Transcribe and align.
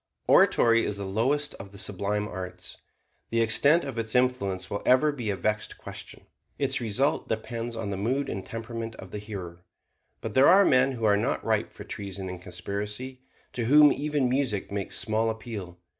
Oratory 0.25 0.83
is 0.83 0.97
the 0.97 1.05
lowest 1.05 1.53
of 1.59 1.71
the 1.71 1.77
sublime 1.77 2.27
arts. 2.27 2.77
The 3.29 3.39
extent 3.41 3.83
of 3.83 3.99
its 3.99 4.15
influence 4.15 4.67
will 4.67 4.81
ever 4.83 5.11
be 5.11 5.29
a 5.29 5.35
vexed 5.35 5.77
question. 5.77 6.25
Its 6.57 6.81
result 6.81 7.27
depends 7.29 7.75
on 7.75 7.91
the 7.91 7.97
mood 7.97 8.27
and 8.27 8.43
temperament 8.43 8.95
of 8.95 9.11
the 9.11 9.19
hearer. 9.19 9.63
But 10.19 10.33
there 10.33 10.47
are 10.47 10.65
men 10.65 10.93
who 10.93 11.03
are 11.05 11.17
not 11.17 11.45
ripe 11.45 11.71
for 11.71 11.83
treason 11.83 12.29
and 12.29 12.41
conspiracy, 12.41 13.21
to 13.53 13.65
whom 13.65 13.91
even 13.93 14.27
music 14.27 14.71
makes 14.71 14.97
small 14.97 15.29
appeal. 15.29 15.77